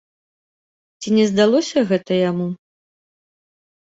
Ці 1.01 1.09
не 1.17 1.25
здалося 1.31 1.83
гэта 1.91 2.13
яму? 2.29 2.47